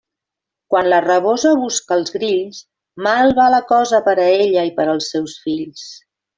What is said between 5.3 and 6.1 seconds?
fills.